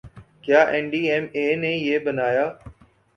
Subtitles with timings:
[0.43, 2.45] کیا N D M A نے یہ بنایا